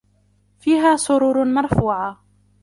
فِيهَا 0.59 0.95
سُرُرٌ 0.97 1.43
مَرْفُوعَةٌ 1.45 2.17